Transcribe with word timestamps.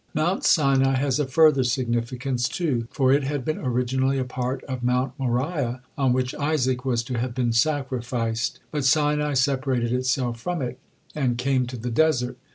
Mount 0.15 0.43
Sinai 0.43 0.95
has 0.95 1.19
a 1.19 1.27
further 1.27 1.63
significance, 1.63 2.49
too, 2.49 2.87
for 2.89 3.13
it 3.13 3.23
had 3.23 3.45
been 3.45 3.59
originally 3.59 4.17
a 4.17 4.23
part 4.23 4.63
of 4.63 4.81
Mount 4.81 5.13
Moriah, 5.19 5.83
on 5.95 6.11
which 6.11 6.33
Isaac 6.33 6.83
was 6.83 7.03
to 7.03 7.19
have 7.19 7.35
been 7.35 7.53
sacrificed; 7.53 8.59
but 8.71 8.83
Sinai 8.83 9.35
separated 9.35 9.93
itself 9.93 10.39
from 10.39 10.59
it, 10.63 10.79
and 11.13 11.37
came 11.37 11.67
to 11.67 11.77
the 11.77 11.91
desert. 11.91 12.39